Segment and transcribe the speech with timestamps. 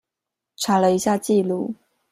[0.55, 1.75] 查了一下記錄